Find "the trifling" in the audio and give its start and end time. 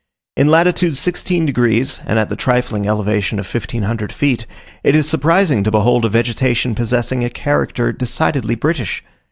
2.29-2.87